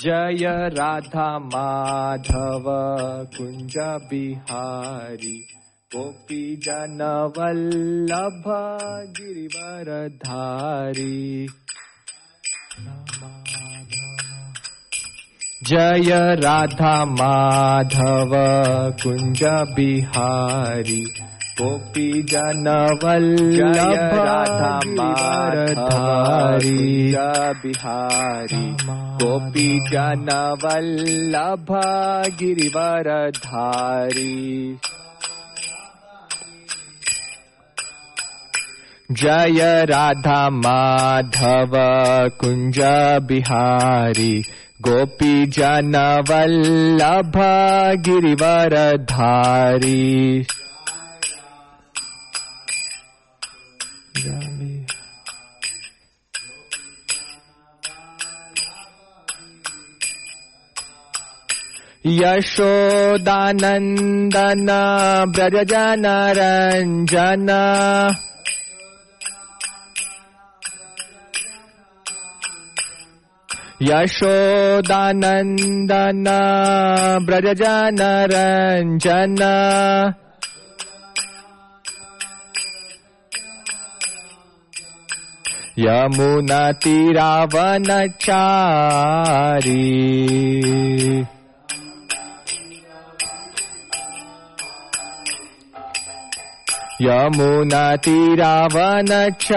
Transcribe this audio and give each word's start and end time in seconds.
जय 0.00 0.68
राधा 0.72 1.38
माधव 1.38 2.64
कुञ्ज 3.36 3.74
बिहारी। 3.78 5.38
गोपी 5.96 6.56
जनवल्लभ 6.56 8.44
गिरिवरधारी। 9.20 11.46
जय 15.64 16.36
राधा 16.40 17.04
माधव 17.04 18.34
कुञ्ज 19.02 19.42
बिहारी 19.76 21.02
गोपी 21.60 22.22
जनवल्लभ 22.22 24.12
राधा 24.26 24.72
बिहारी 27.62 28.62
गोपी 29.22 29.68
जनवल्लभ 29.90 31.72
गिरिवरधारी 32.38 34.36
जय 39.12 39.60
राधा 39.90 40.40
माधव 40.50 41.72
कुञ्ज 42.40 42.78
बिहारी। 43.28 44.34
गोपी 44.88 45.46
जनवल्लभ 45.46 47.38
गिरिवरधारी 48.08 49.96
यशोदानन्दन 63.25 64.69
व्रजनरञ्जन 65.35 67.49
यशोदानन्दन 74.93 76.27
व्रजनरञ्जन 77.27 79.41
यमुनतिरावनचारी 88.78 90.88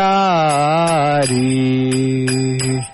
यमुनतिरावनचारी 0.02 2.91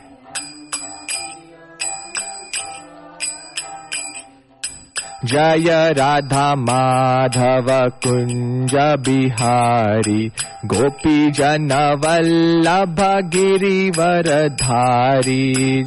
जय 5.28 5.94
राधा 5.98 6.54
माधव 6.56 7.68
कुञ्ज 8.04 8.76
बिहारी। 9.06 10.32
गोपी 10.66 11.32
जनवल्लभ 11.32 13.02
गिरिवरधारी। 13.36 15.86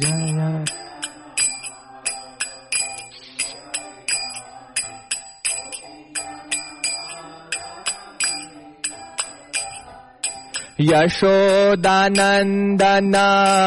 यशोदानन्दन 10.81 13.13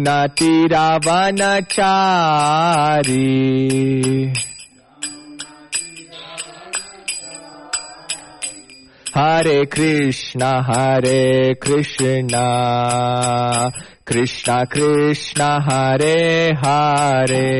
हरे 9.18 9.66
कृष्ण 9.66 10.44
हरे 10.44 11.54
कृष्ण। 11.54 12.28
कृष्ण 14.08 14.66
कृष्ण 14.66 15.42
हरे 15.42 16.52
हरे। 16.66 17.54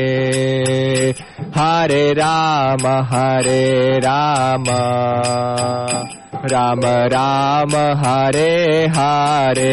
हरे 1.56 2.12
राम 2.12 2.86
हरे 2.86 3.98
राम 3.98 4.64
राम 6.52 6.80
राम 7.12 7.74
हरे 8.04 8.52
हरे 8.96 9.72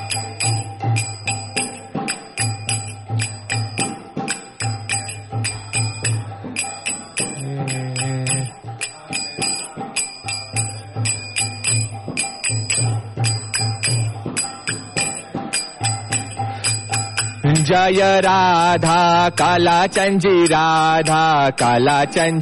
जय 17.71 18.19
राधा 18.23 19.87
ची 19.97 20.43
राधा 20.53 21.23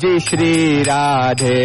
ची 0.02 0.20
श्रीराधे 0.28 1.60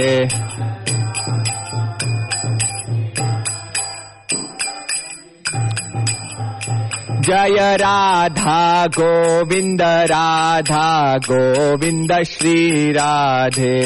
जय 7.27 7.77
राधा 7.81 8.61
गोविन्द 8.97 9.83
राधा 10.11 10.89
गोविन्द 11.29 12.13
श्रीराधे 12.31 13.79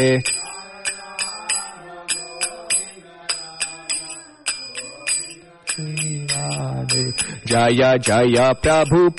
जय 7.46 7.98
जय 7.98 8.52
प्रभुपाद 8.62 9.18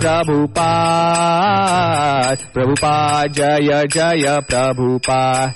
प्रभुपाद 0.00 2.38
प्रभुपाद 2.54 3.32
जय 3.32 3.86
जय 3.94 4.38
प्रभुपाद 4.48 5.52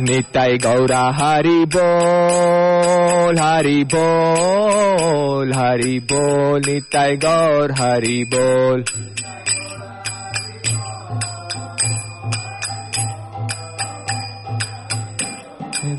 नित्य 0.00 0.56
गौरा, 0.64 1.02
हरि 1.18 1.64
बोल 1.76 3.38
हरि 3.38 3.84
बोल 3.94 5.52
हरि 5.52 5.98
बोल, 6.12 6.60
नित्य 6.66 7.16
गौर, 7.16 7.72
हरि 7.72 8.24
बोल। 8.34 8.84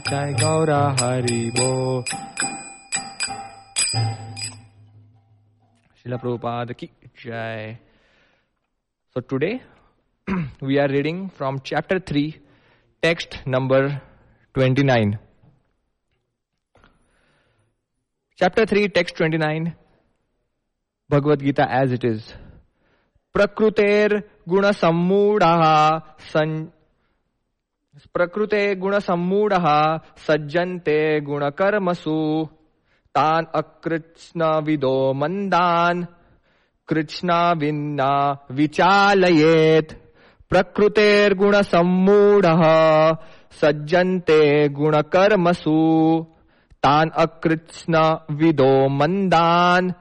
जय 0.09 0.33
गौरा 0.39 0.81
हरि 0.99 1.39
बो। 1.55 1.69
शिला 5.97 6.17
प्रभुपाद 6.17 6.71
की 6.79 6.87
जय। 7.23 7.77
So 9.15 9.19
today 9.29 9.49
we 10.63 10.77
are 10.83 10.89
reading 10.91 11.27
from 11.37 11.57
chapter 11.71 11.99
three 12.09 12.23
text 13.03 13.35
number 13.47 13.89
twenty 14.55 14.83
nine 14.83 15.13
chapter 18.39 18.65
three 18.69 18.87
text 18.99 19.17
twenty 19.17 19.37
nine 19.45 19.71
Bhagavad 21.09 21.41
Gita 21.41 21.63
as 21.81 21.93
it 21.93 22.05
is 22.05 22.31
प्रकृतेर 23.35 24.17
गुण 24.49 24.71
सम्मूढ़ 24.83 25.43
प्रकृते 28.05 28.75
गुण 28.75 28.99
सम्मूढ़ः 28.99 29.97
सज्जन्ते 30.27 31.21
गुणकर्मसु। 31.21 32.47
तान् 33.15 33.45
अकृत्स्न 33.55 34.61
विदो 34.63 35.13
मन्दान्। 35.13 36.05
कृष्णा 36.87 37.51
विन्ना 37.51 38.45
विचालयेत्। 38.51 39.93
प्रकृतेर्गुण 40.49 41.61
सम्मूढ़ः 41.61 42.61
सज्जन्ते 43.61 44.69
गुणकर्मसु। 44.69 46.25
तान् 46.73 47.09
अकृत्स्न 47.09 48.19
विदो 48.31 48.89
मन्दान्। 48.89 49.91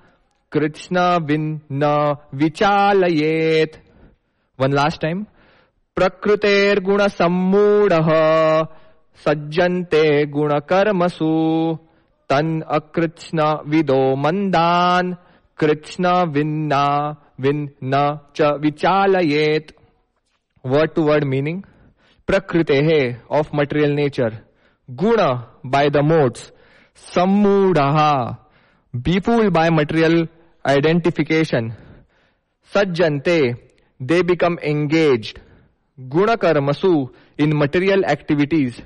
कृष्ण 0.53 1.19
विन्न 1.19 2.17
विचालयेत्। 2.35 3.77
वन 4.61 4.73
लास्ट 4.73 5.03
टाइम 5.03 5.27
प्रकृतेर्गुण 5.97 7.01
सम्मूढ़ 7.09 7.93
सज्जन्ते 9.21 10.03
गुण 10.33 10.51
कर्मसु 10.71 11.29
तन 12.31 12.49
अकृत्न 12.77 13.45
विदो 13.67 14.01
मंदान 14.25 15.15
कृत्न 15.59 16.13
विन्ना, 16.35 16.83
विन्न 17.41 18.01
च 18.37 18.51
विचालयेत। 18.63 19.73
वर्ड 20.65 20.91
टू 20.95 21.03
वर्ड 21.03 21.25
मीनिंग 21.25 21.63
प्रकृते 22.29 22.77
है 22.89 23.01
ऑफ़ 23.39 23.57
मटेरियल 23.57 23.95
नेचर 23.95 24.37
गुण 24.89 25.23
बाय 25.73 25.91
द 25.91 26.05
मोड्स 26.11 26.53
सम्मूढ़। 27.07 27.79
Befooled 28.95 29.49
by 29.51 29.71
material 29.71 30.27
identification 30.65 31.73
सज्जनते 32.73 33.41
they 34.01 34.23
become 34.25 34.57
engaged 34.65 35.39
guna 35.99 36.37
karmasu 36.37 36.93
in 37.39 37.57
material 37.57 38.05
activities 38.05 38.81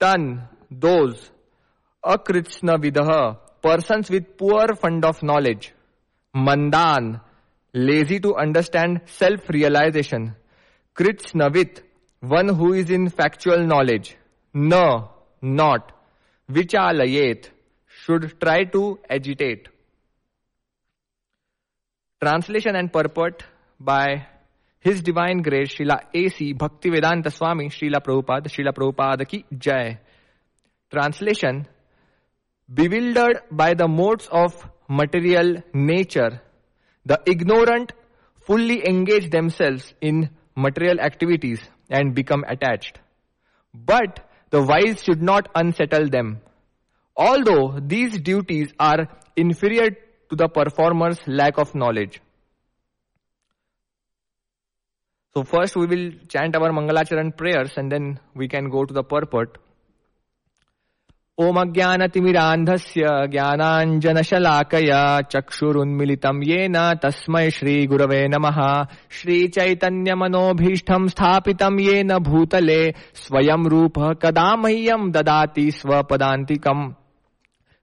tan 0.00 0.48
those 0.70 1.30
akritsna 2.16 2.76
vidaha 2.84 3.22
persons 3.62 4.10
with 4.10 4.36
poor 4.42 4.66
fund 4.82 5.04
of 5.04 5.22
knowledge 5.22 5.72
mandan 6.48 7.20
lazy 7.72 8.18
to 8.26 8.34
understand 8.34 9.00
self 9.20 9.48
realization 9.50 10.34
Kritsnavit, 10.98 11.82
one 12.18 12.48
who 12.48 12.72
is 12.72 12.90
in 12.90 13.08
factual 13.08 13.64
knowledge. 13.64 14.16
No, 14.52 15.10
not. 15.40 15.92
Vichalayet, 16.50 17.50
should 17.86 18.40
try 18.40 18.64
to 18.64 18.98
agitate. 19.08 19.68
Translation 22.20 22.74
and 22.74 22.92
purport 22.92 23.44
by 23.78 24.26
His 24.80 25.02
Divine 25.02 25.42
Grace 25.42 25.74
Srila 25.74 26.00
A.C. 26.14 26.54
Bhaktivedanta 26.54 27.32
Swami 27.32 27.68
Srila 27.68 28.00
Prabhupada 28.00 28.46
Srila 28.46 28.72
Prabhupada 28.72 29.28
ki 29.28 29.44
Jai. 29.58 29.98
Translation 30.90 31.66
Bewildered 32.72 33.42
by 33.50 33.74
the 33.74 33.88
modes 33.88 34.28
of 34.30 34.54
material 34.88 35.62
nature, 35.72 36.40
the 37.04 37.20
ignorant 37.26 37.92
fully 38.46 38.86
engage 38.86 39.30
themselves 39.30 39.94
in 40.00 40.30
material 40.54 41.00
activities 41.00 41.60
and 41.90 42.14
become 42.14 42.44
attached. 42.46 42.98
But 43.74 44.20
the 44.50 44.62
wise 44.62 45.02
should 45.02 45.22
not 45.22 45.48
unsettle 45.54 46.08
them. 46.08 46.40
Although 47.16 47.80
these 47.80 48.20
duties 48.20 48.72
are 48.78 49.08
inferior 49.36 49.90
to 49.90 50.36
the 50.36 50.48
performer's 50.48 51.18
lack 51.26 51.58
of 51.58 51.74
knowledge. 51.74 52.20
So 55.38 55.44
first 55.44 55.76
we 55.76 55.86
will 55.86 56.10
chant 56.28 56.56
our 56.56 56.70
Mangalacharan 56.72 57.36
prayers 57.36 57.70
and 57.76 57.92
then 57.92 58.18
we 58.34 58.48
can 58.48 58.70
go 58.70 58.84
to 58.84 58.92
the 58.92 59.04
purport. 59.04 59.58
ओमज्ञानतिमिरान्धस्य 61.46 63.10
ज्ञानाञ्जनशलाकया 63.34 65.02
चक्षुरुन्मिलितं 65.32 66.40
येन 66.48 66.76
तस्मै 67.04 67.46
श्रीगुरवे 67.56 68.20
नमः 68.34 68.58
श्रीचैतन्यमनोभीष्टं 69.18 71.06
स्थापितं 71.14 71.78
येन 71.88 72.18
भूतले 72.28 72.82
स्वयं 73.24 73.68
रूपः 73.74 74.12
कदा 74.24 74.48
मह्यं 74.64 75.10
ददाति 75.16 75.70
स्वपदान्तिकम् 75.78 76.90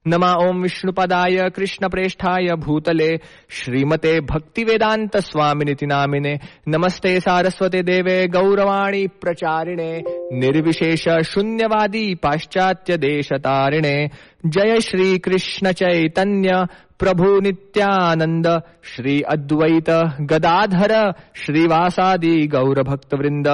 नमा 0.07 0.33
ओम 0.33 0.61
विष्णुपदाय 0.61 1.49
कृष्णप्रेष्ठाय 1.55 2.55
भूतले। 2.55 3.17
श्रीमते 3.49 4.19
भक्ति 4.19 4.63
वेदांत 4.63 5.17
स्वामिनिति 5.17 5.85
नामिने 5.85 6.39
नमस्ते 6.67 7.19
सारस्वते 7.19 7.81
देवे 7.81 8.27
गौरवाणी 8.27 9.07
प्रचारिणे। 9.07 10.03
निर्विशेष 10.39 11.07
शून्यवादी 11.25 12.15
पाश्चात्य 12.15 12.97
देशतारिणे। 12.97 14.07
जय 14.45 14.79
श्री 14.79 15.17
कृष्ण 15.19 15.71
चैतन्य 15.71 16.65
प्रभु 16.99 17.39
नित्यानंद 17.39 18.47
श्री 18.83 19.21
अद्वैत 19.21 19.89
गदाधर 20.21 20.93
श्रीवासादि 21.35 22.47
गौर 22.47 22.81
भक्त 22.83 23.13
वृंद 23.13 23.47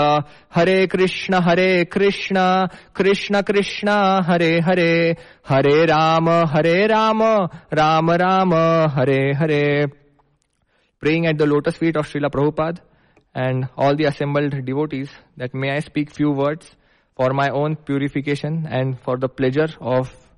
Hare 0.56 0.88
Krishna 0.88 1.34
Hare 1.34 1.86
Krishna 1.86 2.36
Krishna 2.96 3.42
Krishna, 3.42 3.90
Hare 4.26 4.60
Hare. 4.60 5.16
Hare 5.50 5.86
Rama 5.86 6.30
Hare 6.30 6.88
Rama 6.88 7.24
Rama 7.74 8.12
Rama, 8.12 8.54
Hare 8.90 9.22
Hare. 9.34 9.86
Praying 11.02 11.26
at 11.26 11.38
the 11.38 11.42
lotus 11.42 11.78
feet 11.78 11.98
of 11.98 12.08
Srila 12.08 12.28
Prabhupada 12.28 12.80
and 13.38 13.66
all 13.78 13.96
the 13.96 14.06
assembled 14.06 14.56
devotees 14.56 15.10
that 15.40 15.56
may 15.56 15.70
I 15.70 15.80
speak 15.80 16.10
few 16.10 16.34
words 16.34 16.76
for 17.18 17.34
my 17.34 17.50
own 17.54 17.74
purification 17.74 18.66
and 18.72 18.96
for 18.96 19.20
the 19.20 19.30
pleasure 19.38 19.76
of 19.82 20.31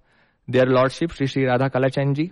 their 0.48 0.68
lordship 0.68 1.12
Shri 1.12 1.28
Shri 1.28 1.46
Radha 1.46 1.68
Kalachand 1.74 2.14
ji 2.14 2.30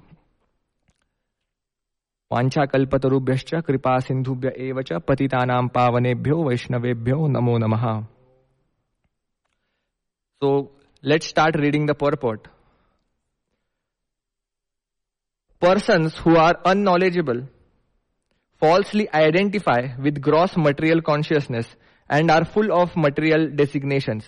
वांछा 2.31 2.65
कल्पतरुभ्य 2.73 3.61
कृपा 3.67 3.97
सिंधुभ्य 3.99 4.51
एवं 4.67 4.99
पतिता 5.07 5.61
पावनेभ्यो 5.75 6.43
वैष्णवेभ्यो 6.47 7.27
नमो 7.27 7.57
नम 7.57 7.75
so 10.41 10.51
let 11.03 11.23
start 11.23 11.57
reading 11.57 11.87
the 11.89 11.95
purport 12.01 12.47
persons 15.61 16.19
who 16.25 16.35
are 16.39 16.53
unknowledgeable 16.65 17.41
falsely 18.61 19.05
identify 19.15 19.87
with 20.03 20.17
gross 20.25 20.57
material 20.57 21.01
consciousness 21.09 21.75
and 22.09 22.31
are 22.31 22.43
full 22.53 22.71
of 22.71 22.99
material 22.99 23.47
designation 23.57 24.21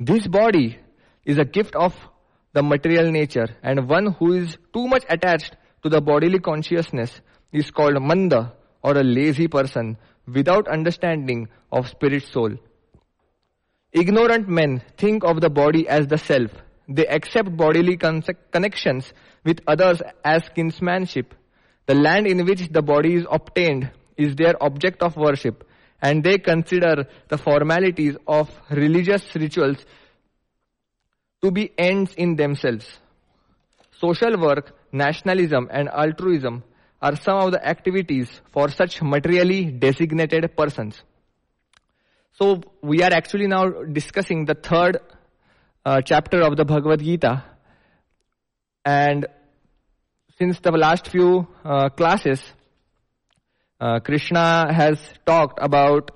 this 0.00 0.26
body 0.36 0.66
is 1.26 1.40
a 1.40 1.44
gift 1.54 1.76
of 1.76 2.06
the 2.52 2.62
material 2.62 3.10
nature 3.10 3.48
and 3.62 3.88
one 3.88 4.12
who 4.12 4.34
is 4.34 4.56
too 4.72 4.86
much 4.86 5.04
attached 5.08 5.56
to 5.82 5.88
the 5.88 6.00
bodily 6.00 6.38
consciousness 6.38 7.20
is 7.52 7.70
called 7.70 8.00
manda 8.00 8.52
or 8.82 8.96
a 8.96 9.02
lazy 9.02 9.48
person 9.48 9.96
without 10.26 10.68
understanding 10.68 11.48
of 11.70 11.88
spirit 11.88 12.22
soul. 12.22 12.52
Ignorant 13.92 14.48
men 14.48 14.82
think 14.96 15.24
of 15.24 15.40
the 15.40 15.50
body 15.50 15.88
as 15.88 16.06
the 16.06 16.18
self. 16.18 16.50
They 16.88 17.06
accept 17.06 17.56
bodily 17.56 17.96
con- 17.96 18.22
connections 18.50 19.12
with 19.44 19.60
others 19.66 20.00
as 20.24 20.42
kinsmanship. 20.56 21.26
The 21.86 21.94
land 21.94 22.26
in 22.26 22.44
which 22.44 22.68
the 22.68 22.82
body 22.82 23.14
is 23.14 23.26
obtained 23.30 23.90
is 24.16 24.36
their 24.36 24.62
object 24.62 25.02
of 25.02 25.16
worship 25.16 25.68
and 26.00 26.22
they 26.24 26.38
consider 26.38 27.06
the 27.28 27.38
formalities 27.38 28.16
of 28.26 28.50
religious 28.70 29.22
rituals 29.34 29.84
to 31.42 31.50
be 31.50 31.72
ends 31.76 32.14
in 32.14 32.36
themselves. 32.36 32.86
Social 33.98 34.38
work, 34.38 34.76
nationalism 34.92 35.68
and 35.70 35.88
altruism 35.88 36.62
are 37.00 37.16
some 37.16 37.38
of 37.38 37.52
the 37.52 37.66
activities 37.66 38.40
for 38.52 38.68
such 38.68 39.02
materially 39.02 39.64
designated 39.64 40.56
persons. 40.56 41.02
So 42.34 42.62
we 42.80 43.02
are 43.02 43.12
actually 43.12 43.48
now 43.48 43.68
discussing 43.68 44.44
the 44.44 44.54
third 44.54 44.98
uh, 45.84 46.00
chapter 46.00 46.40
of 46.42 46.56
the 46.56 46.64
Bhagavad 46.64 47.00
Gita. 47.00 47.44
And 48.84 49.26
since 50.38 50.60
the 50.60 50.70
last 50.70 51.08
few 51.08 51.46
uh, 51.64 51.88
classes, 51.90 52.40
uh, 53.80 53.98
Krishna 54.00 54.72
has 54.72 54.98
talked 55.26 55.58
about 55.60 56.10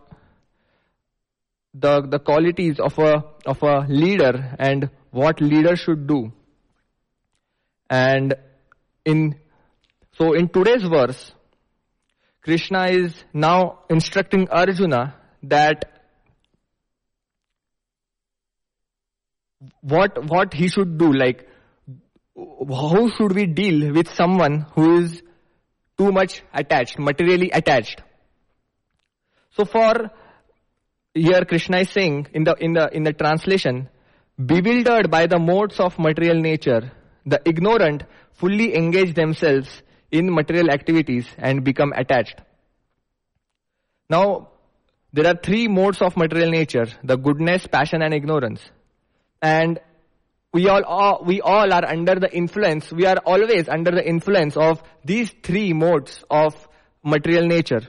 the, 1.75 2.01
the 2.03 2.19
qualities 2.19 2.79
of 2.79 2.99
a, 2.99 3.25
of 3.45 3.63
a 3.63 3.87
leader 3.89 4.57
and 4.59 4.89
what 5.17 5.41
leader 5.41 5.75
should 5.77 6.07
do. 6.07 6.33
And 7.89 8.35
in, 9.05 9.37
so 10.19 10.33
in 10.35 10.49
today's 10.49 10.83
verse, 10.83 11.33
Krishna 12.43 12.87
is 12.89 13.25
now 13.33 13.81
instructing 13.91 14.49
Arjuna 14.51 15.15
that 15.45 15.85
what 19.81 20.19
what 20.31 20.55
he 20.55 20.69
should 20.69 20.99
do 20.99 21.13
like 21.13 21.49
how 22.37 23.09
should 23.17 23.35
we 23.35 23.47
deal 23.47 23.93
with 23.93 24.13
someone 24.15 24.67
who 24.75 24.99
is 24.99 25.23
too 25.99 26.13
much 26.13 26.43
attached 26.53 26.99
materially 26.99 27.51
attached 27.51 28.03
so 29.57 29.65
for 29.65 30.11
here 31.15 31.45
krishna 31.53 31.79
is 31.79 31.91
saying 31.91 32.27
in 32.33 32.45
the 32.45 32.55
in 32.69 32.75
the 32.75 32.89
in 32.97 33.03
the 33.05 33.13
translation 33.13 33.89
bewildered 34.45 35.11
by 35.11 35.27
the 35.27 35.39
modes 35.39 35.81
of 35.81 35.99
material 35.99 36.41
nature 36.41 36.93
the 37.25 37.41
ignorant 37.45 38.05
fully 38.33 38.75
engage 38.77 39.15
themselves 39.15 39.83
in 40.11 40.33
material 40.33 40.71
activities 40.71 41.27
and 41.39 41.65
become 41.65 41.93
attached 41.97 42.41
now 44.11 44.49
there 45.13 45.27
are 45.27 45.39
three 45.43 45.67
modes 45.69 46.03
of 46.03 46.17
material 46.17 46.51
nature 46.51 46.87
the 47.03 47.17
goodness 47.17 47.67
passion 47.67 48.03
and 48.03 48.13
ignorance 48.13 48.61
and 49.43 49.81
we 50.57 50.69
all 50.69 50.83
are, 50.87 51.23
we 51.23 51.41
all 51.43 51.71
are 51.71 51.85
under 51.85 52.15
the 52.15 52.35
influence, 52.35 52.91
we 52.91 53.05
are 53.05 53.19
always 53.27 53.69
under 53.69 53.91
the 53.91 54.07
influence 54.09 54.57
of 54.57 54.83
these 55.05 55.31
three 55.43 55.75
modes 55.75 56.25
of 56.31 56.55
material 57.05 57.47
nature. 57.47 57.83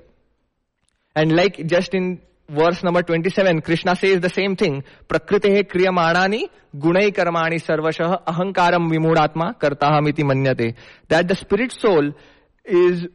And 1.15 1.31
like 1.33 1.65
just 1.65 1.93
in 1.93 2.21
verse 2.49 2.83
number 2.83 3.03
27, 3.03 3.61
Krishna 3.61 3.95
says 3.95 4.21
the 4.21 4.29
same 4.29 4.55
thing. 4.55 4.83
Prakritehe 5.07 5.63
kriyamanani 5.63 6.49
gunai 6.75 7.11
karmani 7.11 7.59
sarvashah 7.59 8.23
ahankaram 8.23 8.89
vimudatma 8.91 9.57
kartahamiti 9.57 10.23
manyate. 10.23 10.75
That 11.09 11.27
the 11.27 11.35
spirit 11.35 11.71
soul 11.71 12.13
is 12.63 13.07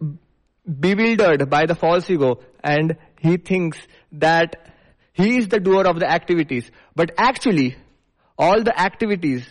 bewildered 0.81 1.49
by 1.51 1.67
the 1.67 1.75
false 1.75 2.09
ego 2.09 2.41
and 2.62 2.97
he 3.21 3.37
thinks 3.37 3.79
that 4.12 4.57
he 5.12 5.37
is 5.39 5.49
the 5.49 5.61
doer 5.61 5.87
of 5.87 5.99
the 5.99 6.11
activities. 6.11 6.71
But 6.95 7.12
actually, 7.19 7.77
all 8.39 8.62
the 8.62 8.79
activities 8.79 9.47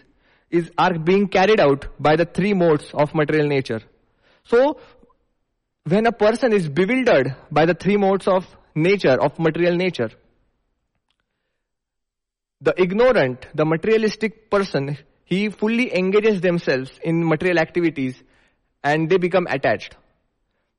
is, 0.49 0.71
are 0.77 0.97
being 0.97 1.27
carried 1.27 1.59
out 1.59 1.87
by 1.99 2.15
the 2.15 2.25
three 2.25 2.53
modes 2.53 2.89
of 2.93 3.13
material 3.13 3.47
nature. 3.47 3.81
So, 4.43 4.79
when 5.83 6.05
a 6.05 6.11
person 6.11 6.53
is 6.53 6.67
bewildered 6.67 7.35
by 7.51 7.65
the 7.65 7.73
three 7.73 7.97
modes 7.97 8.27
of 8.27 8.45
nature, 8.75 9.19
of 9.21 9.37
material 9.39 9.75
nature, 9.75 10.09
the 12.61 12.73
ignorant, 12.77 13.47
the 13.55 13.65
materialistic 13.65 14.49
person, 14.51 14.97
he 15.25 15.49
fully 15.49 15.95
engages 15.97 16.41
themselves 16.41 16.91
in 17.03 17.27
material 17.27 17.57
activities 17.57 18.21
and 18.83 19.09
they 19.09 19.17
become 19.17 19.47
attached. 19.49 19.95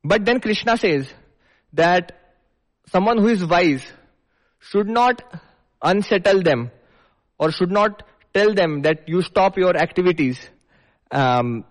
But 0.03 0.25
then 0.25 0.39
Krishna 0.39 0.77
says 0.77 1.13
that 1.73 2.11
someone 2.87 3.17
who 3.17 3.27
is 3.27 3.45
wise 3.45 3.85
should 4.59 4.87
not 4.87 5.21
unsettle 5.81 6.41
them 6.41 6.71
or 7.37 7.51
should 7.51 7.71
not 7.71 8.03
tell 8.33 8.53
them 8.53 8.81
that 8.83 9.07
you 9.07 9.21
stop 9.21 9.57
your 9.57 9.75
activities 9.75 10.39
um, 11.11 11.65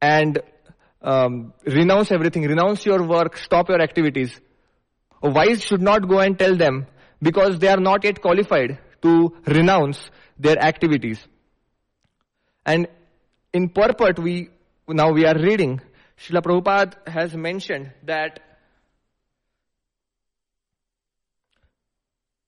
and 0.00 0.40
um, 1.02 1.52
renounce 1.66 2.12
everything, 2.12 2.42
renounce 2.42 2.84
your 2.86 3.06
work, 3.06 3.36
stop 3.36 3.68
your 3.68 3.80
activities. 3.80 4.38
Wise 5.22 5.62
should 5.62 5.82
not 5.82 6.08
go 6.08 6.18
and 6.18 6.38
tell 6.38 6.56
them 6.56 6.86
because 7.20 7.58
they 7.58 7.68
are 7.68 7.80
not 7.80 8.04
yet 8.04 8.20
qualified 8.20 8.78
to 9.02 9.34
renounce 9.46 10.10
their 10.38 10.58
activities. 10.58 11.20
And 12.66 12.88
in 13.52 13.68
purport, 13.68 14.18
we 14.18 14.50
now 14.88 15.10
we 15.12 15.26
are 15.26 15.38
reading. 15.38 15.80
Srila 16.18 16.42
Prabhupada 16.42 17.08
has 17.08 17.34
mentioned 17.34 17.92
that 18.04 18.40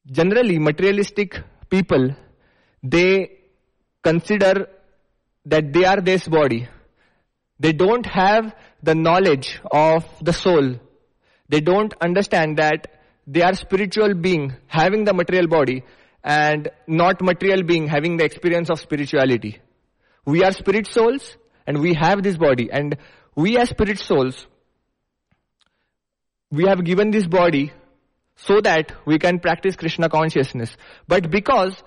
generally 0.07 0.59
materialistic 0.59 1.41
people 1.71 2.15
they 2.83 3.31
consider 4.03 4.69
that 5.47 5.73
they 5.73 5.85
are 5.85 6.01
this 6.01 6.29
body. 6.29 6.69
They 7.59 7.73
don't 7.73 8.05
have 8.05 8.55
the 8.83 8.95
knowledge 8.95 9.61
of 9.71 10.05
the 10.21 10.33
soul. 10.33 10.81
They 11.55 11.61
don't 11.61 11.95
understand 12.01 12.57
that 12.57 12.89
they 13.29 13.43
are 13.43 13.55
spiritual 13.55 14.15
being 14.15 14.57
having 14.67 15.05
the 15.05 15.15
material 15.15 15.47
body 15.47 15.85
and 16.25 16.69
not 16.89 17.23
material 17.23 17.63
being 17.63 17.87
having 17.87 18.17
the 18.17 18.25
experience 18.25 18.71
of 18.71 18.81
spirituality. 18.81 19.61
We 20.27 20.43
are 20.43 20.51
spirit 20.51 20.89
souls 20.89 21.37
and 21.65 21.81
we 21.81 21.95
have 21.95 22.25
this 22.25 22.37
body 22.37 22.71
and 22.73 22.97
we 23.37 23.57
as 23.57 23.69
spirit 23.69 24.01
souls, 24.01 24.49
we 26.51 26.67
have 26.67 26.85
given 26.85 27.13
this 27.13 27.29
body 27.29 27.73
so 28.35 28.61
that 28.61 28.91
we 29.07 29.21
can 29.21 29.39
practice 29.39 29.77
Krishna 29.77 30.09
consciousness. 30.09 30.77
But 31.07 31.31
because 31.31 31.81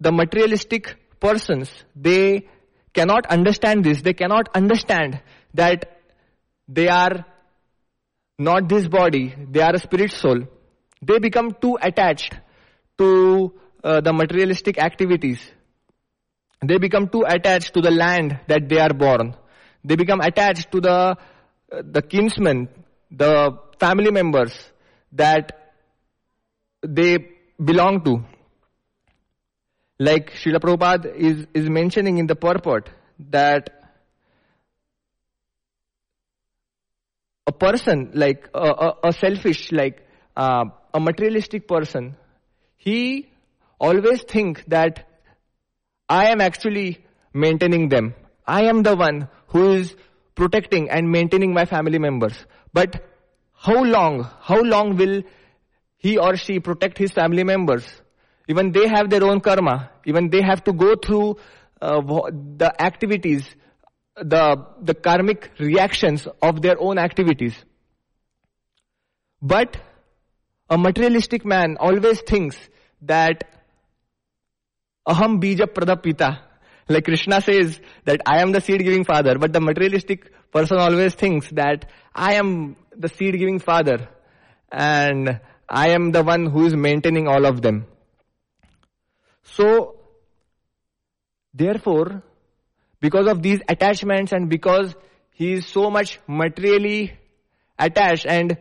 the 0.00 0.10
materialistic 0.10 0.96
persons, 1.20 1.70
they 1.94 2.48
cannot 2.92 3.26
understand 3.26 3.84
this. 3.84 4.02
They 4.02 4.14
cannot 4.14 4.48
understand 4.56 5.22
that 5.54 6.00
they 6.66 6.88
are 6.88 7.24
not 8.38 8.68
this 8.68 8.88
body. 8.88 9.34
They 9.50 9.60
are 9.60 9.74
a 9.74 9.78
spirit 9.78 10.12
soul. 10.12 10.42
They 11.00 11.18
become 11.18 11.56
too 11.60 11.78
attached 11.80 12.34
to 12.98 13.52
uh, 13.82 14.00
the 14.00 14.12
materialistic 14.12 14.78
activities. 14.78 15.40
They 16.64 16.78
become 16.78 17.08
too 17.08 17.24
attached 17.26 17.74
to 17.74 17.80
the 17.80 17.90
land 17.90 18.38
that 18.46 18.68
they 18.68 18.78
are 18.78 18.92
born. 18.92 19.34
They 19.84 19.96
become 19.96 20.20
attached 20.20 20.70
to 20.72 20.80
the, 20.80 20.90
uh, 20.90 21.16
the 21.82 22.02
kinsmen, 22.02 22.68
the 23.10 23.58
family 23.80 24.12
members 24.12 24.54
that 25.12 25.74
they 26.82 27.18
belong 27.62 28.04
to 28.04 28.24
like 29.98 30.32
Srila 30.32 30.58
Prabhupada 30.58 31.14
is, 31.14 31.46
is 31.54 31.68
mentioning 31.68 32.18
in 32.18 32.26
the 32.26 32.34
purport 32.34 32.90
that 33.30 33.81
a 37.52 37.54
person 37.66 38.10
like 38.24 38.48
a, 38.54 38.68
a, 38.88 38.90
a 39.10 39.12
selfish 39.12 39.62
like 39.80 40.02
uh, 40.36 40.64
a 40.94 41.00
materialistic 41.08 41.68
person 41.76 42.12
he 42.88 42.98
always 43.88 44.22
think 44.34 44.64
that 44.76 45.02
i 46.08 46.26
am 46.34 46.40
actually 46.40 46.90
maintaining 47.34 47.88
them. 47.88 48.14
I 48.46 48.64
am 48.64 48.82
the 48.82 48.96
one 48.96 49.28
who 49.48 49.72
is 49.72 49.94
protecting 50.34 50.90
and 50.90 51.10
maintaining 51.10 51.52
my 51.52 51.64
family 51.64 51.98
members. 51.98 52.34
But 52.72 53.04
how 53.54 53.82
long 53.82 54.28
how 54.40 54.60
long 54.60 54.96
will 54.96 55.22
he 55.96 56.18
or 56.18 56.36
she 56.36 56.58
protect 56.58 56.98
his 56.98 57.12
family 57.12 57.44
members? 57.44 57.86
Even 58.48 58.72
they 58.72 58.88
have 58.88 59.08
their 59.08 59.24
own 59.24 59.40
karma. 59.40 59.90
Even 60.04 60.30
they 60.30 60.42
have 60.42 60.64
to 60.64 60.72
go 60.72 60.96
through 60.96 61.36
uh, 61.80 62.00
the 62.00 62.72
activities, 62.80 63.44
the, 64.16 64.66
the 64.80 64.94
karmic 64.94 65.50
reactions 65.58 66.26
of 66.40 66.62
their 66.62 66.76
own 66.78 66.98
activities. 66.98 67.54
But 69.40 69.76
a 70.68 70.78
materialistic 70.78 71.44
man 71.44 71.76
always 71.80 72.20
thinks 72.20 72.56
that 73.02 73.44
aham 75.08 75.40
bija 75.40 75.66
pradapita. 75.66 76.38
Like 76.88 77.04
Krishna 77.04 77.40
says 77.40 77.80
that 78.04 78.20
I 78.26 78.40
am 78.40 78.52
the 78.52 78.60
seed 78.60 78.82
giving 78.82 79.04
father, 79.04 79.38
but 79.38 79.52
the 79.52 79.60
materialistic 79.60 80.30
person 80.52 80.78
always 80.78 81.14
thinks 81.14 81.48
that 81.50 81.86
I 82.14 82.34
am 82.34 82.76
the 82.96 83.08
seed 83.08 83.38
giving 83.38 83.58
father 83.58 84.08
and 84.70 85.40
I 85.68 85.90
am 85.90 86.12
the 86.12 86.22
one 86.22 86.46
who 86.46 86.66
is 86.66 86.76
maintaining 86.76 87.28
all 87.28 87.46
of 87.46 87.62
them. 87.62 87.86
So, 89.42 89.96
therefore, 91.54 92.22
because 93.02 93.26
of 93.26 93.42
these 93.42 93.60
attachments 93.68 94.30
and 94.30 94.48
because 94.48 94.94
he 95.32 95.54
is 95.54 95.66
so 95.66 95.90
much 95.90 96.20
materially 96.28 97.12
attached 97.76 98.24
and 98.26 98.56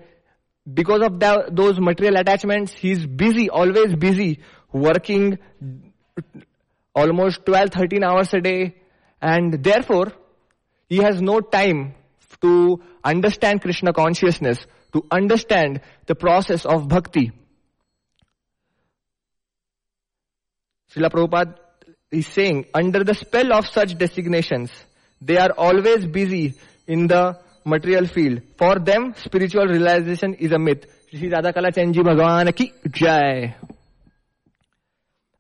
because 0.74 1.01
of 1.03 1.19
the, 1.19 1.50
those 1.51 1.79
material 1.79 2.17
attachments, 2.17 2.74
he 2.74 2.91
is 2.91 3.05
busy, 3.05 3.50
always 3.51 3.95
busy, 3.95 4.39
working 4.74 5.38
almost 6.95 7.45
12, 7.45 7.69
13 7.69 8.03
hours 8.03 8.33
a 8.33 8.41
day 8.41 8.75
and 9.21 9.63
therefore 9.63 10.12
he 10.89 10.98
has 10.98 11.21
no 11.21 11.39
time 11.39 11.93
to 12.41 12.81
understand 13.03 13.62
Krishna 13.62 13.93
consciousness, 13.93 14.57
to 14.93 15.05
understand 15.12 15.81
the 16.07 16.15
process 16.15 16.65
of 16.65 16.88
bhakti. 16.88 17.31
Srila 20.91 21.12
Prabhupada 21.12 21.55
is 22.12 22.27
saying, 22.27 22.65
under 22.74 23.03
the 23.03 23.13
spell 23.13 23.53
of 23.53 23.68
such 23.68 23.98
designations, 23.98 24.70
they 25.22 25.38
are 25.38 25.51
always 25.58 26.06
busy 26.06 26.53
in 26.88 27.08
the 27.08 27.39
material 27.63 28.08
field. 28.08 28.41
For 28.58 28.80
them, 28.80 29.13
spiritual 29.24 29.65
realization 29.65 30.34
is 30.34 30.51
a 30.51 30.60
myth. 30.60 30.86
Shri 31.10 31.30
Chenji 31.30 32.01
Bhagavan 32.03 32.56
ki 32.56 32.74
jai. 32.89 33.56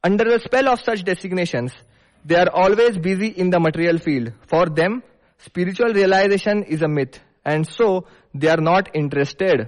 Under 0.03 0.23
the 0.23 0.39
spell 0.39 0.69
of 0.69 0.81
such 0.81 1.03
designations, 1.03 1.73
they 2.25 2.35
are 2.35 2.49
always 2.49 2.97
busy 2.97 3.27
in 3.27 3.49
the 3.49 3.59
material 3.59 3.97
field. 3.97 4.33
For 4.47 4.67
them, 4.67 5.03
spiritual 5.39 5.93
realization 5.93 6.63
is 6.63 6.81
a 6.81 6.87
myth. 6.87 7.19
And 7.43 7.67
so, 7.67 8.05
they 8.33 8.47
are 8.47 8.61
not 8.61 8.95
interested. 8.95 9.67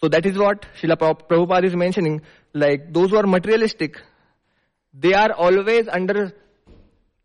So 0.00 0.08
that 0.08 0.26
is 0.26 0.36
what 0.36 0.66
Srila 0.80 0.96
Prabhupada 1.28 1.64
is 1.64 1.76
mentioning. 1.76 2.22
Like 2.52 2.92
those 2.92 3.10
who 3.10 3.16
are 3.16 3.26
materialistic, 3.26 4.00
they 4.92 5.14
are 5.14 5.32
always 5.32 5.88
under 5.88 6.32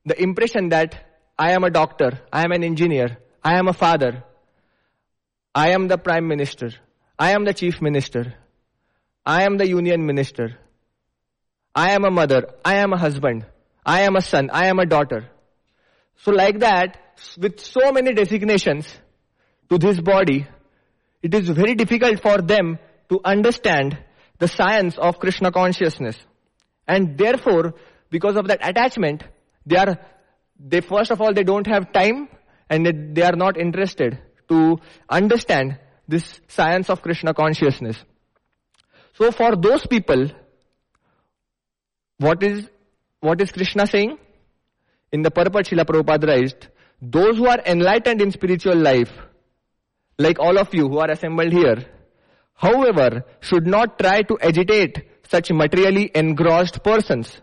the 0.05 0.21
impression 0.21 0.69
that 0.69 1.23
I 1.37 1.51
am 1.51 1.63
a 1.63 1.69
doctor, 1.69 2.19
I 2.31 2.43
am 2.43 2.51
an 2.51 2.63
engineer, 2.63 3.17
I 3.43 3.57
am 3.59 3.67
a 3.67 3.73
father, 3.73 4.23
I 5.53 5.71
am 5.71 5.87
the 5.87 5.97
prime 5.97 6.27
minister, 6.27 6.71
I 7.19 7.31
am 7.31 7.45
the 7.45 7.53
chief 7.53 7.81
minister, 7.81 8.33
I 9.25 9.43
am 9.43 9.57
the 9.57 9.67
union 9.67 10.05
minister, 10.05 10.57
I 11.75 11.91
am 11.91 12.05
a 12.05 12.11
mother, 12.11 12.47
I 12.63 12.75
am 12.75 12.93
a 12.93 12.97
husband, 12.97 13.45
I 13.85 14.01
am 14.01 14.15
a 14.15 14.21
son, 14.21 14.49
I 14.51 14.67
am 14.67 14.79
a 14.79 14.85
daughter. 14.85 15.29
So 16.23 16.31
like 16.31 16.59
that, 16.59 16.97
with 17.37 17.59
so 17.59 17.91
many 17.91 18.13
designations 18.13 18.87
to 19.69 19.77
this 19.77 19.99
body, 19.99 20.47
it 21.21 21.33
is 21.33 21.49
very 21.49 21.75
difficult 21.75 22.21
for 22.21 22.41
them 22.41 22.79
to 23.09 23.19
understand 23.23 23.97
the 24.39 24.47
science 24.47 24.97
of 24.97 25.19
Krishna 25.19 25.51
consciousness. 25.51 26.17
And 26.87 27.17
therefore, 27.17 27.73
because 28.09 28.35
of 28.37 28.47
that 28.47 28.59
attachment, 28.67 29.23
they 29.65 29.77
are, 29.77 29.97
they 30.59 30.81
first 30.81 31.11
of 31.11 31.21
all, 31.21 31.33
they 31.33 31.43
don't 31.43 31.67
have 31.67 31.91
time 31.91 32.29
and 32.69 33.13
they, 33.15 33.21
are 33.21 33.35
not 33.35 33.57
interested 33.57 34.19
to 34.49 34.79
understand 35.09 35.77
this 36.07 36.39
science 36.47 36.89
of 36.89 37.01
Krishna 37.01 37.33
consciousness. 37.33 37.97
So 39.13 39.31
for 39.31 39.55
those 39.55 39.85
people, 39.85 40.29
what 42.17 42.41
is, 42.43 42.69
what 43.19 43.41
is 43.41 43.51
Krishna 43.51 43.87
saying? 43.87 44.17
In 45.11 45.21
the 45.21 45.31
purport 45.31 45.65
Srila 45.65 45.85
Prabhupada 45.85 46.67
those 47.01 47.37
who 47.37 47.47
are 47.47 47.59
enlightened 47.65 48.21
in 48.21 48.31
spiritual 48.31 48.75
life, 48.75 49.11
like 50.17 50.39
all 50.39 50.57
of 50.57 50.73
you 50.73 50.87
who 50.87 50.97
are 50.99 51.11
assembled 51.11 51.51
here, 51.51 51.85
however, 52.55 53.23
should 53.39 53.67
not 53.67 53.99
try 53.99 54.21
to 54.23 54.37
agitate 54.41 55.16
such 55.29 55.51
materially 55.51 56.11
engrossed 56.13 56.83
persons. 56.83 57.41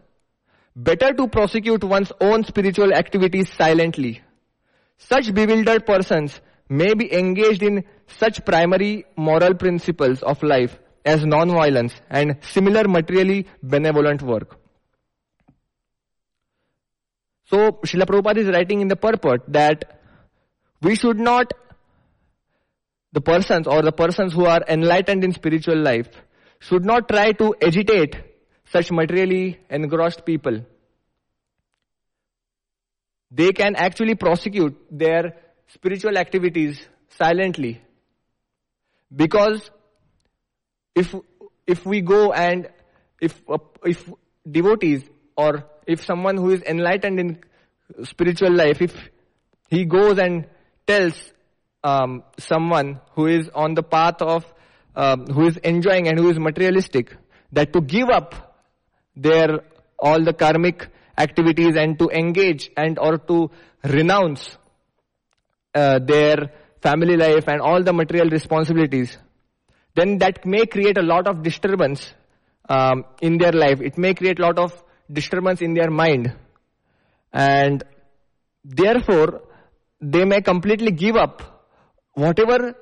Better 0.76 1.12
to 1.12 1.28
prosecute 1.28 1.84
one's 1.84 2.12
own 2.20 2.44
spiritual 2.44 2.92
activities 2.92 3.50
silently. 3.52 4.22
Such 4.98 5.32
bewildered 5.32 5.86
persons 5.86 6.40
may 6.68 6.94
be 6.94 7.12
engaged 7.12 7.62
in 7.62 7.84
such 8.06 8.44
primary 8.44 9.04
moral 9.16 9.54
principles 9.54 10.22
of 10.22 10.42
life 10.42 10.78
as 11.04 11.24
non-violence 11.24 11.94
and 12.08 12.38
similar 12.42 12.88
materially 12.88 13.46
benevolent 13.62 14.22
work. 14.22 14.58
So, 17.46 17.72
Srila 17.84 18.06
Prabhupada 18.06 18.38
is 18.38 18.48
writing 18.48 18.80
in 18.80 18.88
the 18.88 18.96
purport 18.96 19.42
that 19.48 20.00
we 20.80 20.96
should 20.96 21.20
not, 21.20 21.52
the 23.12 23.20
persons 23.20 23.66
or 23.66 23.82
the 23.82 23.92
persons 23.92 24.32
who 24.32 24.46
are 24.46 24.62
enlightened 24.66 25.22
in 25.22 25.32
spiritual 25.32 25.76
life, 25.76 26.08
should 26.68 26.84
not 26.84 27.08
try 27.08 27.32
to 27.32 27.54
agitate 27.62 28.16
such 28.72 28.90
materially 28.90 29.60
engrossed 29.68 30.24
people. 30.24 30.64
They 33.30 33.52
can 33.52 33.76
actually 33.76 34.14
prosecute 34.14 34.74
their 34.90 35.36
spiritual 35.66 36.16
activities 36.16 36.80
silently. 37.08 37.82
Because 39.14 39.70
if, 40.94 41.14
if 41.66 41.84
we 41.84 42.00
go 42.00 42.32
and 42.32 42.68
if, 43.20 43.42
if 43.84 44.08
devotees 44.50 45.02
or 45.36 45.64
if 45.86 46.04
someone 46.04 46.36
who 46.36 46.50
is 46.50 46.62
enlightened 46.62 47.20
in 47.20 47.38
spiritual 48.04 48.52
life, 48.52 48.80
if 48.80 48.94
he 49.68 49.84
goes 49.84 50.18
and 50.18 50.46
tells 50.86 51.32
um, 51.82 52.22
someone 52.38 53.00
who 53.14 53.26
is 53.26 53.50
on 53.54 53.74
the 53.74 53.82
path 53.82 54.22
of 54.22 54.53
um, 54.96 55.26
who 55.26 55.46
is 55.46 55.56
enjoying 55.58 56.08
and 56.08 56.18
who 56.18 56.30
is 56.30 56.38
materialistic, 56.38 57.16
that 57.52 57.72
to 57.72 57.80
give 57.80 58.08
up 58.08 58.56
their 59.16 59.60
all 59.98 60.22
the 60.22 60.32
karmic 60.32 60.88
activities 61.16 61.76
and 61.76 61.98
to 61.98 62.08
engage 62.08 62.70
and 62.76 62.98
or 62.98 63.18
to 63.18 63.50
renounce 63.84 64.56
uh, 65.74 65.98
their 65.98 66.50
family 66.82 67.16
life 67.16 67.48
and 67.48 67.60
all 67.60 67.82
the 67.82 67.92
material 67.92 68.28
responsibilities, 68.28 69.16
then 69.94 70.18
that 70.18 70.44
may 70.44 70.66
create 70.66 70.98
a 70.98 71.02
lot 71.02 71.26
of 71.26 71.42
disturbance 71.42 72.12
um, 72.68 73.04
in 73.20 73.38
their 73.38 73.52
life. 73.52 73.80
It 73.80 73.96
may 73.96 74.14
create 74.14 74.38
a 74.38 74.42
lot 74.42 74.58
of 74.58 74.72
disturbance 75.10 75.62
in 75.62 75.74
their 75.74 75.90
mind. 75.90 76.34
And 77.32 77.82
therefore, 78.64 79.42
they 80.00 80.24
may 80.24 80.40
completely 80.40 80.92
give 80.92 81.16
up 81.16 81.42
whatever 82.12 82.74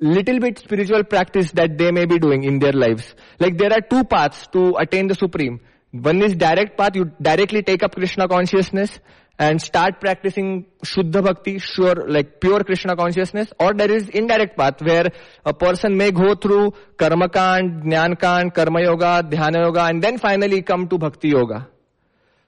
little 0.00 0.40
bit 0.40 0.58
spiritual 0.58 1.04
practice 1.04 1.52
that 1.52 1.76
they 1.76 1.90
may 1.90 2.06
be 2.06 2.18
doing 2.18 2.44
in 2.44 2.58
their 2.58 2.72
lives. 2.72 3.14
Like 3.38 3.58
there 3.58 3.72
are 3.72 3.80
two 3.80 4.04
paths 4.04 4.46
to 4.52 4.76
attain 4.76 5.08
the 5.08 5.14
supreme. 5.14 5.60
One 5.92 6.22
is 6.22 6.34
direct 6.36 6.78
path, 6.78 6.94
you 6.94 7.10
directly 7.20 7.62
take 7.62 7.82
up 7.82 7.94
Krishna 7.94 8.28
consciousness 8.28 8.98
and 9.38 9.60
start 9.60 10.00
practicing 10.00 10.66
Shuddha 10.84 11.24
Bhakti, 11.24 11.58
sure, 11.58 12.06
like 12.06 12.40
pure 12.40 12.62
Krishna 12.62 12.94
consciousness, 12.94 13.50
or 13.58 13.72
there 13.72 13.90
is 13.90 14.08
indirect 14.10 14.56
path 14.56 14.82
where 14.82 15.10
a 15.46 15.54
person 15.54 15.96
may 15.96 16.10
go 16.10 16.34
through 16.34 16.74
Karma 16.98 17.28
Kand, 17.30 17.84
Jnana 17.84 18.20
Kand, 18.20 18.54
Karma 18.54 18.82
Yoga, 18.82 19.24
Dhyana 19.26 19.64
Yoga, 19.64 19.84
and 19.84 20.02
then 20.02 20.18
finally 20.18 20.60
come 20.60 20.88
to 20.88 20.98
Bhakti 20.98 21.28
Yoga. 21.28 21.68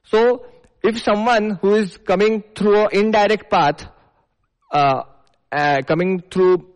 So, 0.04 0.44
if 0.82 1.02
someone 1.02 1.58
who 1.62 1.76
is 1.76 1.96
coming 1.96 2.44
through 2.54 2.86
an 2.86 2.88
indirect 2.92 3.50
path, 3.50 3.86
uh, 4.70 5.04
uh, 5.50 5.80
coming 5.86 6.20
through 6.30 6.71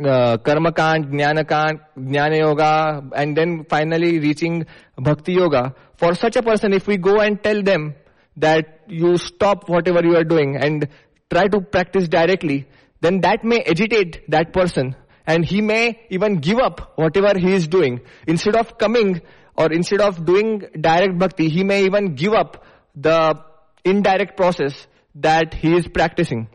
uh, 0.00 0.38
karma 0.38 0.72
kand, 0.72 1.06
jnana 1.06 1.46
kand, 1.46 1.80
jnana 1.98 2.38
yoga, 2.38 3.02
and 3.14 3.36
then 3.36 3.64
finally 3.68 4.18
reaching 4.18 4.66
bhakti 4.96 5.34
yoga. 5.34 5.74
For 5.96 6.14
such 6.14 6.36
a 6.36 6.42
person, 6.42 6.72
if 6.72 6.86
we 6.86 6.96
go 6.96 7.20
and 7.20 7.42
tell 7.42 7.62
them 7.62 7.94
that 8.36 8.80
you 8.88 9.18
stop 9.18 9.68
whatever 9.68 10.00
you 10.02 10.16
are 10.16 10.24
doing 10.24 10.56
and 10.56 10.88
try 11.30 11.46
to 11.48 11.60
practice 11.60 12.08
directly, 12.08 12.66
then 13.00 13.20
that 13.20 13.44
may 13.44 13.62
agitate 13.62 14.22
that 14.30 14.52
person 14.52 14.96
and 15.26 15.44
he 15.44 15.60
may 15.60 16.00
even 16.10 16.36
give 16.36 16.58
up 16.58 16.92
whatever 16.96 17.38
he 17.38 17.52
is 17.52 17.68
doing. 17.68 18.00
Instead 18.26 18.56
of 18.56 18.78
coming 18.78 19.20
or 19.56 19.70
instead 19.70 20.00
of 20.00 20.24
doing 20.24 20.60
direct 20.80 21.18
bhakti, 21.18 21.48
he 21.48 21.62
may 21.64 21.84
even 21.84 22.14
give 22.14 22.32
up 22.32 22.64
the 22.94 23.38
indirect 23.84 24.36
process 24.36 24.86
that 25.14 25.54
he 25.54 25.76
is 25.76 25.86
practicing. 25.88 26.48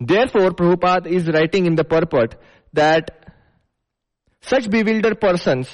Therefore, 0.00 0.50
Prabhupada 0.52 1.06
is 1.06 1.28
writing 1.28 1.66
in 1.66 1.74
the 1.74 1.84
purport 1.84 2.36
that 2.72 3.34
such 4.40 4.70
bewildered 4.70 5.20
persons 5.20 5.68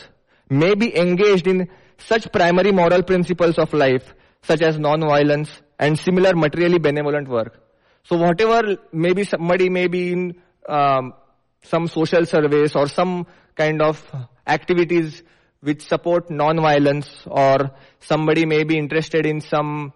may 0.51 0.75
be 0.75 0.97
engaged 0.97 1.47
in 1.47 1.69
such 1.99 2.31
primary 2.33 2.73
moral 2.73 3.03
principles 3.05 3.57
of 3.57 3.73
life, 3.73 4.15
such 4.43 4.63
as 4.63 4.79
non-violence 4.79 5.51
and 5.79 5.99
similar 5.99 6.35
materially 6.35 6.79
benevolent 6.79 7.29
work. 7.29 7.63
So 8.03 8.17
whatever, 8.17 8.77
maybe 8.93 9.25
somebody 9.25 9.69
may 9.69 9.87
be 9.87 10.13
in 10.13 10.43
um, 10.69 11.15
some 11.63 11.87
social 11.87 12.27
service 12.27 12.75
or 12.75 12.89
some 12.89 13.27
kind 13.55 13.81
of 13.81 14.05
activities 14.47 15.23
which 15.61 15.87
support 15.87 16.31
non-violence 16.31 17.09
or 17.27 17.71
somebody 18.01 18.45
may 18.45 18.65
be 18.65 18.77
interested 18.77 19.25
in 19.25 19.41
some 19.41 19.93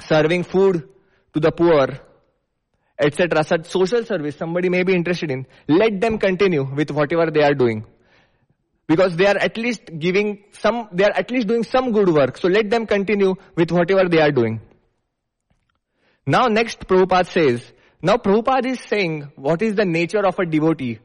serving 0.00 0.44
food 0.44 0.88
to 1.34 1.40
the 1.40 1.52
poor 1.52 1.88
etc. 2.98 3.44
Such 3.44 3.66
social 3.66 4.04
service 4.04 4.36
somebody 4.36 4.68
may 4.68 4.82
be 4.82 4.94
interested 4.94 5.30
in. 5.30 5.46
Let 5.68 6.00
them 6.00 6.18
continue 6.18 6.64
with 6.64 6.90
whatever 6.90 7.30
they 7.30 7.42
are 7.42 7.54
doing. 7.54 7.84
Because 8.86 9.16
they 9.16 9.26
are 9.26 9.36
at 9.36 9.56
least 9.56 9.82
giving 9.98 10.44
some, 10.52 10.88
they 10.92 11.04
are 11.04 11.12
at 11.12 11.30
least 11.30 11.46
doing 11.46 11.64
some 11.64 11.92
good 11.92 12.08
work. 12.08 12.36
So 12.36 12.48
let 12.48 12.68
them 12.68 12.86
continue 12.86 13.34
with 13.56 13.70
whatever 13.70 14.08
they 14.08 14.20
are 14.20 14.32
doing. 14.32 14.60
Now 16.26 16.46
next 16.46 16.80
Prabhupada 16.86 17.26
says, 17.26 17.72
now 18.00 18.16
Prabhupada 18.16 18.66
is 18.66 18.80
saying 18.80 19.32
what 19.36 19.62
is 19.62 19.74
the 19.76 19.84
nature 19.84 20.26
of 20.26 20.38
a 20.38 20.46
devotee. 20.46 20.98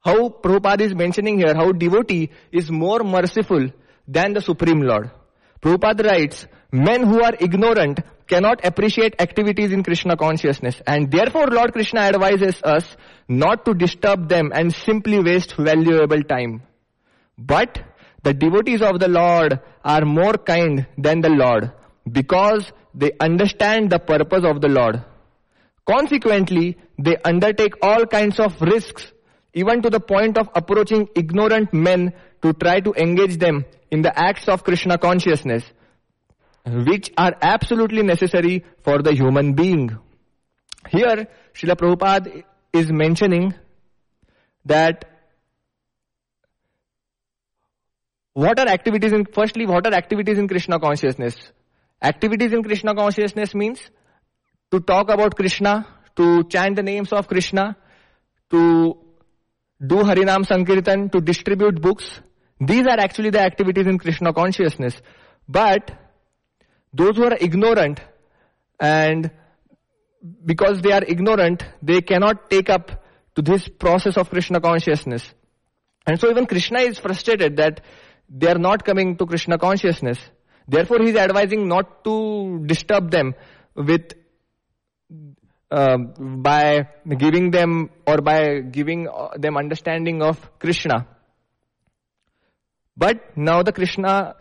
How 0.00 0.28
Prabhupada 0.28 0.80
is 0.80 0.94
mentioning 0.94 1.38
here, 1.38 1.54
how 1.54 1.72
devotee 1.72 2.30
is 2.52 2.70
more 2.70 3.00
merciful 3.00 3.70
than 4.06 4.32
the 4.32 4.40
Supreme 4.40 4.80
Lord. 4.80 5.10
Prabhupada 5.60 6.04
writes, 6.04 6.46
men 6.72 7.04
who 7.04 7.22
are 7.22 7.34
ignorant 7.38 8.00
cannot 8.28 8.64
appreciate 8.64 9.20
activities 9.20 9.72
in 9.72 9.82
Krishna 9.82 10.16
consciousness 10.16 10.80
and 10.86 11.10
therefore 11.10 11.46
Lord 11.46 11.72
Krishna 11.72 12.00
advises 12.00 12.60
us 12.62 12.96
not 13.28 13.64
to 13.64 13.74
disturb 13.74 14.28
them 14.28 14.50
and 14.54 14.74
simply 14.74 15.20
waste 15.20 15.54
valuable 15.56 16.22
time. 16.22 16.62
But 17.36 17.78
The 18.24 18.34
devotees 18.34 18.82
of 18.82 18.98
the 18.98 19.08
Lord 19.08 19.60
are 19.84 20.04
more 20.04 20.34
kind 20.34 20.86
than 20.98 21.20
the 21.20 21.28
Lord 21.30 21.72
because 22.10 22.72
they 22.94 23.12
understand 23.20 23.90
the 23.90 24.00
purpose 24.00 24.44
of 24.44 24.60
the 24.60 24.68
Lord. 24.68 25.04
Consequently, 25.88 26.76
they 26.98 27.16
undertake 27.24 27.74
all 27.80 28.06
kinds 28.06 28.40
of 28.40 28.60
risks, 28.60 29.12
even 29.54 29.82
to 29.82 29.90
the 29.90 30.00
point 30.00 30.36
of 30.36 30.48
approaching 30.54 31.08
ignorant 31.14 31.72
men 31.72 32.12
to 32.42 32.52
try 32.52 32.80
to 32.80 32.92
engage 32.94 33.38
them 33.38 33.64
in 33.90 34.02
the 34.02 34.12
acts 34.18 34.48
of 34.48 34.64
Krishna 34.64 34.98
consciousness, 34.98 35.64
which 36.68 37.10
are 37.16 37.34
absolutely 37.40 38.02
necessary 38.02 38.64
for 38.82 39.02
the 39.02 39.12
human 39.12 39.54
being. 39.54 39.98
Here, 40.88 41.28
Srila 41.54 41.76
Prabhupada 41.76 42.44
is 42.72 42.90
mentioning 42.90 43.54
that 44.64 45.04
what 48.34 48.58
are 48.58 48.68
activities 48.68 49.12
in, 49.12 49.24
firstly, 49.24 49.66
what 49.66 49.86
are 49.86 49.92
activities 49.92 50.38
in 50.38 50.46
Krishna 50.46 50.78
consciousness? 50.78 51.36
Activities 52.00 52.52
in 52.52 52.62
Krishna 52.62 52.94
consciousness 52.94 53.54
means 53.54 53.80
to 54.70 54.80
talk 54.80 55.10
about 55.10 55.34
Krishna, 55.34 55.86
to 56.16 56.44
chant 56.44 56.76
the 56.76 56.82
names 56.82 57.12
of 57.12 57.26
Krishna, 57.26 57.76
to 58.50 58.96
do 59.84 59.96
Harinam 59.96 60.46
Sankirtan, 60.46 61.10
to 61.10 61.20
distribute 61.20 61.80
books. 61.80 62.20
These 62.60 62.86
are 62.86 62.98
actually 62.98 63.30
the 63.30 63.40
activities 63.40 63.86
in 63.86 63.98
Krishna 63.98 64.32
consciousness. 64.32 65.00
But 65.48 65.90
those 66.92 67.16
who 67.16 67.24
are 67.24 67.36
ignorant 67.40 68.00
and 68.80 69.30
because 70.44 70.80
they 70.82 70.92
are 70.92 71.02
ignorant, 71.06 71.64
they 71.82 72.00
cannot 72.00 72.50
take 72.50 72.70
up 72.70 73.04
to 73.34 73.42
this 73.42 73.68
process 73.68 74.16
of 74.16 74.30
Krishna 74.30 74.60
consciousness. 74.60 75.32
And 76.06 76.18
so 76.18 76.30
even 76.30 76.46
Krishna 76.46 76.80
is 76.80 76.98
frustrated 76.98 77.56
that 77.56 77.82
they 78.28 78.48
are 78.48 78.58
not 78.58 78.84
coming 78.84 79.16
to 79.16 79.26
Krishna 79.26 79.58
consciousness. 79.58 80.18
Therefore, 80.66 80.98
he 81.00 81.10
is 81.10 81.16
advising 81.16 81.68
not 81.68 82.04
to 82.04 82.62
disturb 82.66 83.10
them 83.10 83.34
with 83.74 84.12
uh, 85.70 85.98
by 85.98 86.88
giving 87.16 87.50
them 87.50 87.90
or 88.06 88.18
by 88.18 88.60
giving 88.60 89.06
them 89.36 89.56
understanding 89.56 90.22
of 90.22 90.58
Krishna. 90.58 91.06
But 92.96 93.36
now 93.36 93.62
the 93.62 93.72
Krishna, 93.72 94.34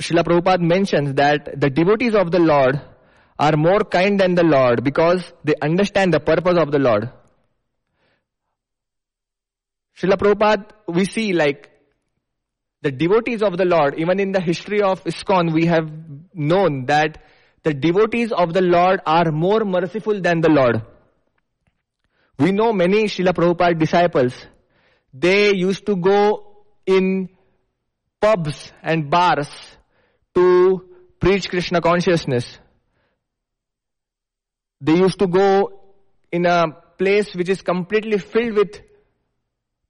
Srila 0.00 0.22
Prabhupada 0.22 0.60
mentions 0.60 1.14
that 1.14 1.60
the 1.60 1.70
devotees 1.70 2.14
of 2.14 2.30
the 2.30 2.38
Lord 2.38 2.80
are 3.38 3.56
more 3.56 3.80
kind 3.80 4.18
than 4.18 4.34
the 4.34 4.44
Lord 4.44 4.84
because 4.84 5.32
they 5.44 5.54
understand 5.60 6.14
the 6.14 6.20
purpose 6.20 6.56
of 6.56 6.70
the 6.70 6.78
Lord. 6.78 7.10
Srila 10.00 10.16
Prabhupada, 10.16 10.66
we 10.86 11.04
see 11.04 11.32
like 11.32 11.70
the 12.82 12.92
devotees 12.92 13.42
of 13.42 13.56
the 13.56 13.64
Lord, 13.64 13.98
even 13.98 14.20
in 14.20 14.30
the 14.30 14.40
history 14.40 14.82
of 14.82 15.02
ISKCON, 15.02 15.52
we 15.52 15.66
have 15.66 15.90
known 16.32 16.86
that 16.86 17.18
the 17.64 17.74
devotees 17.74 18.30
of 18.30 18.52
the 18.52 18.62
Lord 18.62 19.00
are 19.04 19.32
more 19.32 19.64
merciful 19.64 20.20
than 20.20 20.40
the 20.40 20.48
Lord. 20.48 20.82
We 22.38 22.52
know 22.52 22.72
many 22.72 23.06
Srila 23.06 23.34
Prabhupada 23.34 23.76
disciples, 23.76 24.32
they 25.12 25.52
used 25.54 25.86
to 25.86 25.96
go 25.96 26.64
in 26.86 27.30
pubs 28.20 28.72
and 28.80 29.10
bars 29.10 29.48
to 30.38 30.84
preach 31.20 31.48
Krishna 31.48 31.80
consciousness. 31.80 32.58
They 34.80 34.94
used 34.94 35.18
to 35.18 35.26
go 35.26 35.80
in 36.30 36.46
a 36.46 36.66
place 36.96 37.34
which 37.34 37.48
is 37.48 37.62
completely 37.62 38.18
filled 38.18 38.54
with 38.54 38.80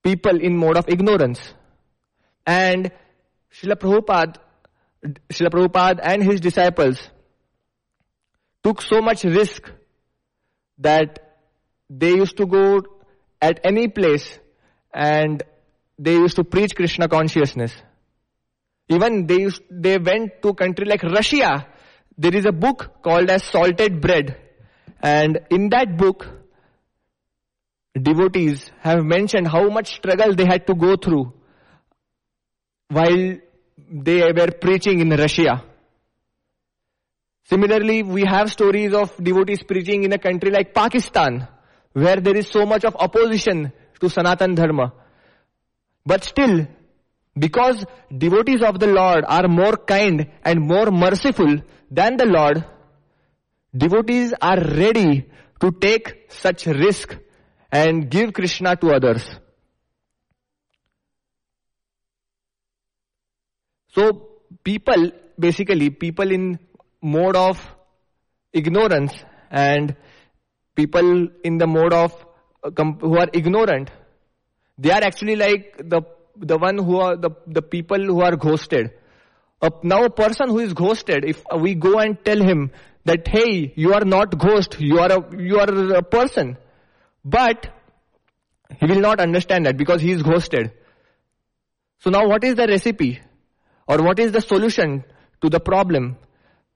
people 0.03 0.39
in 0.39 0.57
mode 0.57 0.77
of 0.77 0.85
ignorance. 0.87 1.39
And 2.45 2.91
Srila 3.53 3.75
Prabhupada, 3.75 4.37
Srila 5.29 5.49
Prabhupada 5.49 5.99
and 6.03 6.23
his 6.23 6.41
disciples 6.41 6.97
took 8.63 8.81
so 8.81 9.01
much 9.01 9.23
risk 9.23 9.69
that 10.79 11.19
they 11.89 12.13
used 12.15 12.37
to 12.37 12.47
go 12.47 12.81
at 13.41 13.59
any 13.63 13.87
place 13.87 14.39
and 14.93 15.43
they 15.99 16.13
used 16.13 16.37
to 16.37 16.43
preach 16.43 16.75
Krishna 16.75 17.07
consciousness. 17.07 17.73
Even 18.89 19.27
they 19.27 19.41
used, 19.41 19.61
they 19.69 19.97
went 19.97 20.41
to 20.41 20.49
a 20.49 20.55
country 20.55 20.85
like 20.85 21.03
Russia. 21.03 21.67
There 22.17 22.35
is 22.35 22.45
a 22.45 22.51
book 22.51 23.01
called 23.03 23.29
as 23.29 23.43
Salted 23.43 24.01
Bread. 24.01 24.35
And 25.01 25.39
in 25.49 25.69
that 25.69 25.95
book, 25.95 26.27
devotees 27.99 28.69
have 28.81 29.03
mentioned 29.03 29.47
how 29.47 29.69
much 29.69 29.95
struggle 29.95 30.35
they 30.35 30.45
had 30.45 30.65
to 30.67 30.73
go 30.73 30.95
through 30.95 31.33
while 32.89 33.37
they 33.91 34.31
were 34.31 34.51
preaching 34.59 34.99
in 34.99 35.09
Russia. 35.09 35.63
Similarly, 37.43 38.03
we 38.03 38.25
have 38.25 38.51
stories 38.51 38.93
of 38.93 39.15
devotees 39.23 39.63
preaching 39.63 40.03
in 40.03 40.13
a 40.13 40.19
country 40.19 40.51
like 40.51 40.73
Pakistan, 40.73 41.47
where 41.93 42.17
there 42.17 42.35
is 42.35 42.47
so 42.47 42.65
much 42.65 42.83
of 42.85 42.95
opposition 42.95 43.71
to 43.99 44.09
Sanatan 44.09 44.55
Dharma. 44.55 44.93
But 46.05 46.23
still, 46.23 46.67
because 47.37 47.85
devotees 48.15 48.61
of 48.61 48.79
the 48.79 48.87
Lord 48.87 49.23
are 49.27 49.47
more 49.47 49.77
kind 49.77 50.29
and 50.43 50.61
more 50.61 50.91
merciful 50.91 51.61
than 51.91 52.17
the 52.17 52.25
Lord, 52.25 52.65
devotees 53.75 54.33
are 54.41 54.59
ready 54.59 55.29
to 55.61 55.71
take 55.71 56.31
such 56.31 56.65
risk 56.65 57.17
and 57.71 58.09
give 58.09 58.33
Krishna 58.33 58.75
to 58.77 58.91
others. 58.91 59.23
So 63.89 64.29
people, 64.63 65.11
basically 65.37 65.89
people 65.89 66.31
in 66.31 66.59
mode 67.01 67.35
of 67.35 67.59
ignorance 68.53 69.13
and 69.51 69.95
people 70.75 71.27
in 71.43 71.57
the 71.57 71.67
mode 71.67 71.93
of 71.93 72.13
uh, 72.63 72.83
who 73.01 73.17
are 73.17 73.29
ignorant, 73.33 73.89
they 74.77 74.91
are 74.91 75.03
actually 75.03 75.35
like 75.35 75.75
the 75.77 76.01
the 76.39 76.57
one 76.57 76.77
who 76.77 76.99
are 76.99 77.15
the, 77.15 77.31
the 77.47 77.61
people 77.61 77.97
who 77.97 78.21
are 78.21 78.35
ghosted. 78.35 78.91
Now 79.83 80.05
a 80.05 80.09
person 80.09 80.49
who 80.49 80.59
is 80.59 80.73
ghosted, 80.73 81.25
if 81.25 81.43
we 81.57 81.75
go 81.75 81.99
and 81.99 82.17
tell 82.23 82.41
him 82.41 82.71
that 83.05 83.27
hey, 83.27 83.73
you 83.75 83.93
are 83.93 84.05
not 84.05 84.37
ghost, 84.37 84.79
you 84.79 84.99
are 84.99 85.11
a 85.11 85.37
you 85.37 85.59
are 85.59 85.95
a 85.95 86.01
person, 86.03 86.57
but 87.25 87.67
he 88.79 88.85
will 88.85 89.01
not 89.01 89.19
understand 89.19 89.65
that 89.65 89.77
because 89.77 90.01
he 90.01 90.11
is 90.11 90.23
ghosted. 90.23 90.71
So 91.99 92.09
now 92.09 92.27
what 92.27 92.43
is 92.43 92.55
the 92.55 92.67
recipe? 92.67 93.19
Or 93.87 94.01
what 94.01 94.19
is 94.19 94.31
the 94.31 94.41
solution 94.41 95.03
to 95.41 95.49
the 95.49 95.59
problem? 95.59 96.17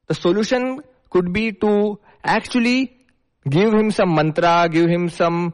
The 0.07 0.15
solution 0.15 0.81
could 1.09 1.31
be 1.31 1.51
to 1.53 1.99
actually 2.23 2.97
give 3.49 3.73
him 3.73 3.91
some 3.91 4.15
mantra, 4.15 4.67
give 4.69 4.89
him 4.89 5.09
some 5.09 5.53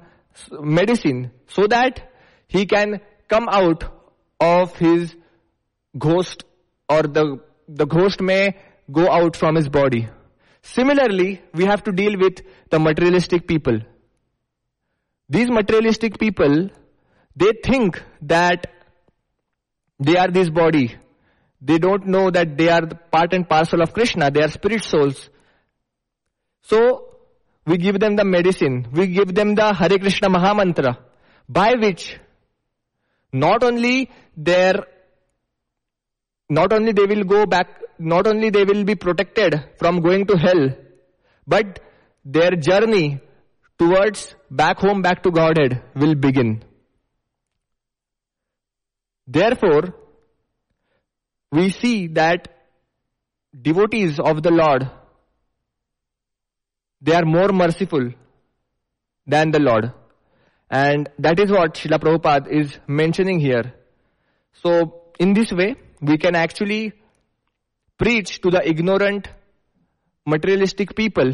medicine 0.51 1.31
so 1.47 1.67
that 1.67 2.11
he 2.47 2.65
can 2.65 3.01
come 3.27 3.47
out 3.49 3.98
of 4.39 4.75
his 4.77 5.15
ghost 5.97 6.43
or 6.87 7.03
the, 7.03 7.39
the 7.67 7.85
ghost 7.85 8.21
may 8.21 8.55
go 8.91 9.09
out 9.09 9.35
from 9.35 9.55
his 9.55 9.69
body. 9.69 10.07
Similarly, 10.61 11.41
we 11.53 11.65
have 11.65 11.83
to 11.83 11.91
deal 11.91 12.17
with 12.17 12.41
the 12.69 12.79
materialistic 12.79 13.47
people. 13.47 13.79
These 15.29 15.49
materialistic 15.49 16.19
people, 16.19 16.69
they 17.35 17.51
think 17.63 18.01
that 18.23 18.67
they 19.99 20.17
are 20.17 20.29
this 20.29 20.49
body. 20.49 20.95
They 21.61 21.77
don't 21.77 22.07
know 22.07 22.31
that 22.31 22.57
they 22.57 22.69
are 22.69 22.81
the 22.81 22.95
part 22.95 23.33
and 23.33 23.47
parcel 23.47 23.81
of 23.81 23.93
Krishna. 23.93 24.31
They 24.31 24.41
are 24.41 24.47
spirit 24.47 24.83
souls. 24.83 25.29
So, 26.61 27.05
we 27.65 27.77
give 27.77 27.99
them 27.99 28.15
the 28.15 28.25
medicine. 28.25 28.87
We 28.91 29.07
give 29.07 29.35
them 29.35 29.55
the 29.55 29.73
Hare 29.73 29.99
Krishna 29.99 30.29
Mahamantra. 30.29 30.97
By 31.47 31.75
which, 31.75 32.17
not 33.31 33.63
only 33.63 34.09
their, 34.35 34.85
not 36.49 36.73
only 36.73 36.91
they 36.91 37.05
will 37.05 37.23
go 37.23 37.45
back, 37.45 37.67
not 37.99 38.27
only 38.27 38.49
they 38.49 38.63
will 38.63 38.83
be 38.83 38.95
protected 38.95 39.63
from 39.77 40.01
going 40.01 40.25
to 40.27 40.37
hell, 40.37 40.69
but 41.45 41.79
their 42.25 42.51
journey 42.51 43.21
towards 43.77 44.35
back 44.49 44.77
home, 44.79 45.01
back 45.01 45.23
to 45.23 45.31
Godhead 45.31 45.81
will 45.95 46.15
begin. 46.15 46.63
Therefore, 49.27 49.93
we 51.51 51.69
see 51.69 52.07
that 52.07 52.47
devotees 53.61 54.19
of 54.19 54.43
the 54.43 54.51
Lord, 54.51 54.89
they 57.01 57.13
are 57.13 57.25
more 57.25 57.49
merciful 57.49 58.11
than 59.25 59.51
the 59.51 59.59
Lord. 59.59 59.93
And 60.69 61.09
that 61.19 61.39
is 61.39 61.51
what 61.51 61.75
Srila 61.75 61.99
Prabhupada 61.99 62.47
is 62.47 62.77
mentioning 62.87 63.39
here. 63.39 63.73
So, 64.61 65.03
in 65.19 65.33
this 65.33 65.51
way, 65.51 65.75
we 66.01 66.17
can 66.17 66.35
actually 66.35 66.93
preach 67.97 68.41
to 68.41 68.49
the 68.49 68.67
ignorant, 68.67 69.27
materialistic 70.25 70.95
people 70.95 71.33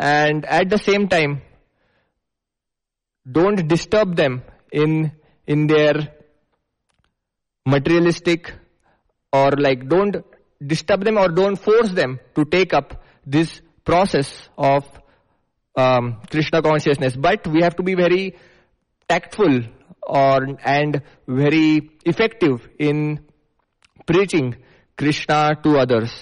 and 0.00 0.46
at 0.46 0.70
the 0.70 0.78
same 0.78 1.08
time, 1.08 1.42
don't 3.30 3.68
disturb 3.68 4.16
them 4.16 4.42
in, 4.72 5.12
in 5.46 5.66
their 5.66 6.14
materialistic 7.66 8.54
or 9.30 9.50
like 9.50 9.88
don't 9.88 10.16
disturb 10.66 11.04
them 11.04 11.18
or 11.18 11.28
don't 11.28 11.56
force 11.56 11.90
them 11.92 12.18
to 12.34 12.46
take 12.46 12.72
up 12.72 13.04
this 13.26 13.60
process 13.84 14.48
of 14.56 14.84
um, 15.76 16.20
Krishna 16.30 16.62
consciousness. 16.62 17.16
But 17.16 17.46
we 17.46 17.62
have 17.62 17.76
to 17.76 17.82
be 17.82 17.94
very 17.94 18.36
tactful 19.08 19.60
or 20.02 20.56
and 20.64 21.02
very 21.26 21.90
effective 22.04 22.68
in 22.78 23.20
preaching 24.06 24.56
Krishna 24.96 25.56
to 25.62 25.78
others. 25.78 26.12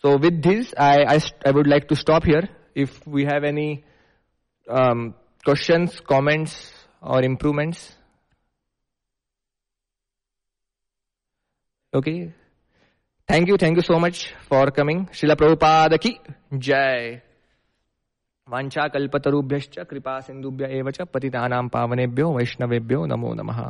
So 0.00 0.16
with 0.16 0.42
this, 0.42 0.74
I, 0.76 1.16
I, 1.16 1.20
I 1.46 1.50
would 1.50 1.66
like 1.66 1.88
to 1.88 1.96
stop 1.96 2.24
here. 2.24 2.48
If 2.74 3.06
we 3.06 3.24
have 3.24 3.44
any 3.44 3.84
um, 4.68 5.14
questions, 5.44 6.00
comments, 6.00 6.72
or 7.00 7.22
improvements. 7.22 7.94
Okay. 11.94 12.32
Thank 13.26 13.48
you, 13.48 13.56
thank 13.56 13.76
you 13.76 13.82
so 13.82 13.98
much 13.98 14.34
for 14.48 14.70
coming. 14.70 15.06
Srila 15.06 15.36
Prabhupada 15.36 16.00
ki 16.00 16.18
jai. 16.58 17.22
वाञ्छा 18.50 18.86
कल्पतरुभ्यश्च 18.88 19.78
कृपा 19.90 20.18
सिन्धुभ्य 20.20 20.66
एव 20.78 20.90
च 20.90 21.02
पावनेभ्यो 21.74 22.30
वैष्णवेभ्यो 22.32 23.04
नमो 23.06 23.32
नमः। 23.34 23.60